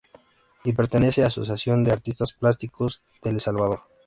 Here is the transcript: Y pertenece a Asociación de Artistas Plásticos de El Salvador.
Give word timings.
Y 0.63 0.73
pertenece 0.73 1.23
a 1.23 1.27
Asociación 1.27 1.83
de 1.83 1.91
Artistas 1.91 2.33
Plásticos 2.33 3.03
de 3.23 3.29
El 3.29 3.39
Salvador. 3.39 3.81